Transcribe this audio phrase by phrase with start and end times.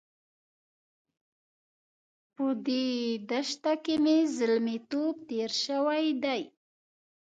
[2.35, 2.87] په دې
[3.29, 6.41] دښته کې مې زلميتوب تېر شوی دی.